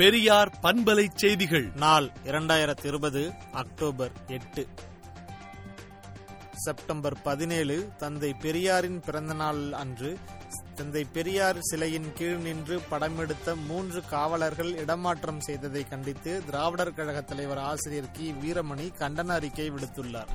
[0.00, 1.70] பெரியார் பண்பலை செய்திகள்.
[1.76, 4.68] நாள் இரண்டாயிரத்தி இருபது அக்டோபர் எட்டு.
[6.54, 10.18] செப்டம்பர் பதினேழு தந்தை பெரியாரின் பிறந்தநாள் அன்று
[10.74, 18.10] தந்தை பெரியார் சிலையின் கீழ் நின்று படமெடுத்த மூன்று காவலர்கள் இடமாற்றம் செய்ததை கண்டித்து திராவிடர் கழக தலைவர் ஆசிரியர்
[18.10, 18.34] கி.
[18.42, 20.28] வீரமணி கண்டன அறிக்கை விடுத்துள்ளார்.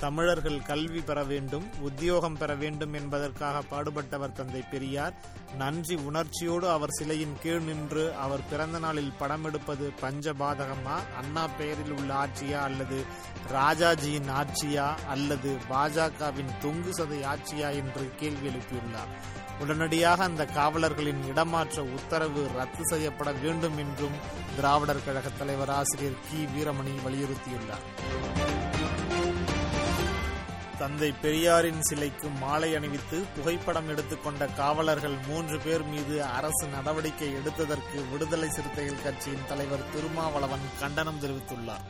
[0.00, 5.14] தமிழர்கள் கல்வி பெற வேண்டும் உத்தியோகம் பெற வேண்டும் என்பதற்காக பாடுபட்டவர் தந்தை பெரியார்.
[5.56, 10.96] நன்றி உணர்ச்சியோடு அவர் சிலையின் கீழ் நின்று அவர் பிறந்த நாளில் படம் எடுப்பது பஞ்சபாதகமா?
[11.16, 13.04] அண்ணா பெயரில் உள்ள ஆட்சியா அல்லது
[13.52, 14.94] ராஜாஜியின் ஆட்சியா?
[15.08, 19.12] அல்லது பாஜகவின் தொங்கு சதை ஆட்சியா என்று கேள்வி எழுப்பியுள்ளார்.
[19.60, 24.16] உடனடியாக அந்த காவலர்களின் இடமாற்ற உத்தரவு ரத்து செய்யப்பட வேண்டும் என்றும்
[24.56, 26.44] திராவிடர் கழக தலைவர் ஆசிரியர் கி.
[26.44, 28.49] வீரமணி வலியுறுத்தியுள்ளார்.
[30.80, 38.48] தந்தை பெரியாரின் சிலைக்கு மாலை அணிவித்து புகைப்படம் எடுத்துக்கொண்ட காவலர்கள் மூன்று பேர் மீது அரசு நடவடிக்கை எடுத்ததற்கு விடுதலை
[38.48, 41.84] சிறுத்தைகள் கட்சியின் தலைவர் திருமாவளவன் கண்டனம் தெரிவித்துள்ளார்.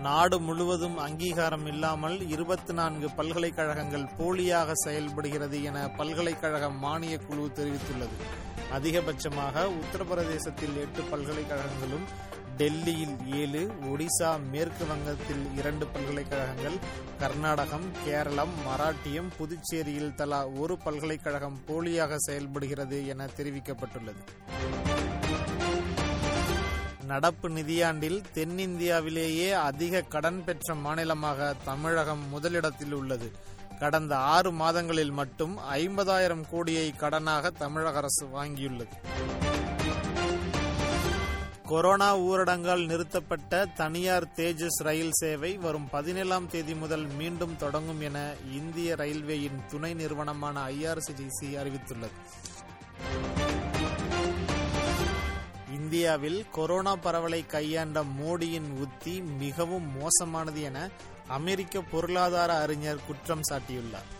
[0.00, 8.16] நாடு முழுவதும் அங்கீகாரம் இல்லாமல் இருபத்தி நான்கு பல்கலைக்கழகங்கள் போலியாக செயல்படுகிறது என பல்கலைக்கழக மானிய குழு தெரிவித்துள்ளது.
[8.72, 12.06] அதிகபட்சமாக உத்தரப்பிரதேசத்தில் எட்டு பல்கலைக்கழகங்களும்
[12.58, 13.60] டெல்லியில் ஏழு
[13.92, 16.76] ஒடிசா மேற்கு வங்கத்தில் இரண்டு பல்கலைக்கழகங்கள்
[17.18, 24.22] கர்நாடகம் கேரளம் மராட்டியம் புதுச்சேரியில் தலா ஒரு பல்கலைக்கழகம் போலியாக செயல்படுகிறது என தெரிவிக்கப்பட்டுள்ளது.
[27.06, 33.30] நடப்பு நிதியாண்டில் தென்னிந்தியாவிலேயே அதிக கடன் பெற்ற மாநிலமாக தமிழகம் முதலிடத்தில் உள்ளது.
[33.78, 38.96] கடந்த ஆறு மாதங்களில் மட்டும் ஐம்பதாயிரம் கோடியை கடனாக தமிழக அரசு வாங்கியுள்ளது.
[41.68, 48.94] கொரோனா ஊரடங்கால் நிறுத்தப்பட்ட தனியார் தேஜஸ் ரயில் சேவை வரும் பதினேழாம் தேதி முதல் மீண்டும் தொடங்கும் என இந்திய
[48.94, 52.18] ரயில்வேயின் துணை நிறுவனமான ஐஆர்சிடிசி அறிவித்துள்ளது.
[55.74, 60.88] இந்தியாவில் கொரோனா பரவலை கையாண்ட மோடியின் உத்தி மிகவும் மோசமானது என
[61.28, 64.10] அமெரிக்க பொருளாதார அறிஞர் குற்றம் சாட்டியுள்ளார்.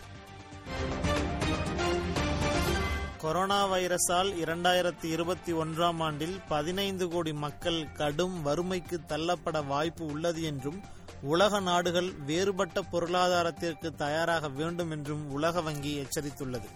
[3.25, 10.81] கொரோனா வைரஸால் இரண்டாயிரத்தி இருபத்தி ஒன்றாம் ஆண்டில் பதினைந்து கோடி மக்கள் கடும் வறுமைக்கு தள்ளப்பட வாய்ப்பு உள்ளது என்றும்
[11.23, 16.69] உலக நாடுகள் வேறுபட்ட பொருளாதாரத்திற்கு தயாராக வேண்டும் என்றும் உலக வங்கி எச்சரித்துள்ளது.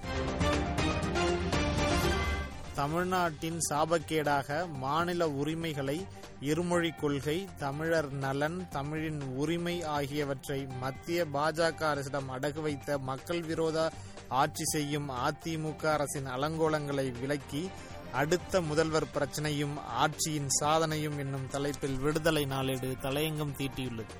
[2.78, 5.96] தமிழ்நாட்டின் சாபக்கேடாக மாநில உரிமைகளை
[6.40, 13.92] இருமொழி கொள்கை தமிழர் நலன் தமிழின் உரிமை ஆகியவற்றை மத்திய பாஜக அரசிடம் அடகு வைத்த மக்கள் விரோத
[14.28, 17.70] ஆட்சி செய்யும் அதிமுக அரசின் அலங்கோலங்களை விலக்கி
[18.12, 19.74] அடுத்த முதல்வர் பிரச்சனையும்
[20.04, 24.14] ஆட்சியின் சாதனையும் என்னும் தலைப்பில் விடுதலை நாளேடு தலையங்கம் தீட்டியுள்ளது.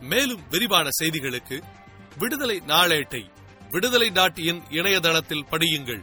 [0.00, 1.62] மேலும் விரிவான செய்திகளுக்கு
[2.18, 3.24] விடுதலை நாளேட்டை
[3.70, 6.02] விடுதலை டாட் இன் இணையதளத்தில் படியுங்கள்.